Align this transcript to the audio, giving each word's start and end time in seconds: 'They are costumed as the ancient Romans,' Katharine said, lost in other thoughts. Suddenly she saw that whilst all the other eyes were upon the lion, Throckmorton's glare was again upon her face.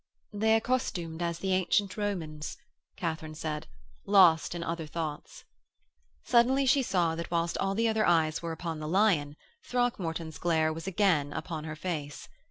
'They 0.33 0.55
are 0.55 0.59
costumed 0.61 1.21
as 1.21 1.37
the 1.37 1.53
ancient 1.53 1.95
Romans,' 1.95 2.57
Katharine 2.95 3.35
said, 3.35 3.67
lost 4.07 4.55
in 4.55 4.63
other 4.63 4.87
thoughts. 4.87 5.45
Suddenly 6.23 6.65
she 6.65 6.81
saw 6.81 7.13
that 7.13 7.29
whilst 7.29 7.55
all 7.59 7.75
the 7.75 7.87
other 7.87 8.03
eyes 8.07 8.41
were 8.41 8.51
upon 8.51 8.79
the 8.79 8.87
lion, 8.87 9.35
Throckmorton's 9.67 10.39
glare 10.39 10.73
was 10.73 10.87
again 10.87 11.31
upon 11.33 11.65
her 11.65 11.75
face. 11.75 12.27